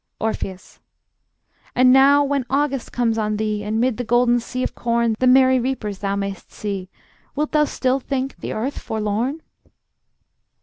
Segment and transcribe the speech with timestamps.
[0.19, 0.79] Orpheus:
[1.75, 5.27] And now when August comes on thee, And 'mid the golden sea of corn The
[5.27, 6.89] merry reapers thou mayst see,
[7.35, 9.43] Wilt thou still think the earth forlorn?